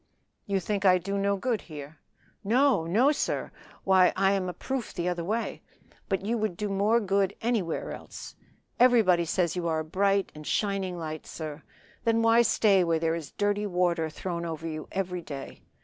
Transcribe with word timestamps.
"You 0.47 0.59
think 0.59 0.83
I 0.83 0.97
do 0.97 1.15
no 1.15 1.37
good 1.37 1.61
here?" 1.61 1.99
"No! 2.43 2.87
no! 2.87 3.11
sir. 3.11 3.51
Why 3.83 4.11
I 4.15 4.31
am 4.31 4.49
a 4.49 4.53
proof 4.53 4.95
the 4.95 5.07
other 5.07 5.23
way. 5.23 5.61
But 6.09 6.25
you 6.25 6.39
would 6.39 6.57
do 6.57 6.69
more 6.69 6.99
good 6.99 7.35
anywhere 7.39 7.91
else. 7.91 8.35
Everybody 8.79 9.25
says 9.25 9.55
you 9.55 9.67
are 9.67 9.81
a 9.81 9.85
bright 9.85 10.31
and 10.33 10.43
a 10.43 10.47
shining 10.49 10.97
light, 10.97 11.27
sir. 11.27 11.61
Then 12.03 12.23
why 12.23 12.41
stay 12.41 12.83
where 12.83 12.97
there 12.97 13.13
is 13.13 13.33
dirty 13.33 13.67
water 13.67 14.09
thrown 14.09 14.43
over 14.43 14.67
you 14.67 14.87
every 14.91 15.21
day? 15.21 15.61